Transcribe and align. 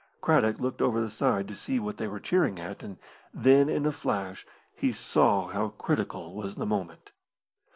Craddock 0.19 0.57
looked 0.59 0.81
over 0.81 0.99
the 0.99 1.11
side 1.11 1.47
to 1.47 1.53
see 1.55 1.79
what 1.79 1.97
they 1.97 2.07
were 2.07 2.19
cheering 2.19 2.59
at, 2.59 2.81
and 2.81 2.97
then 3.35 3.69
in 3.69 3.85
a 3.85 3.91
flash 3.91 4.47
he 4.75 4.91
saw 4.91 5.49
how 5.49 5.67
critical 5.69 6.33
was 6.33 6.55
the 6.55 6.65
moment. 6.65 7.11